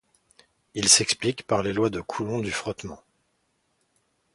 Il 0.73 0.89
s'explique 0.89 1.45
par 1.45 1.61
les 1.61 1.73
lois 1.73 1.91
de 1.91 2.01
Coulomb 2.01 2.39
du 2.41 2.49
frottement. 2.51 3.03